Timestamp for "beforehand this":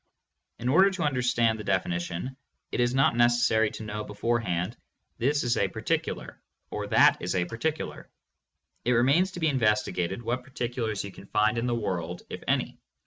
4.03-5.43